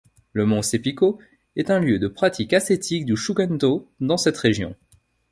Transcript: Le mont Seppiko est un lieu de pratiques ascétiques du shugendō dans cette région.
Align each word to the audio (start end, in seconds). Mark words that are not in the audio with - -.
Le 0.33 0.47
mont 0.47 0.63
Seppiko 0.63 1.19
est 1.55 1.69
un 1.69 1.79
lieu 1.79 1.99
de 1.99 2.07
pratiques 2.07 2.53
ascétiques 2.53 3.05
du 3.05 3.13
shugendō 3.13 3.85
dans 3.99 4.17
cette 4.17 4.37
région. 4.39 4.75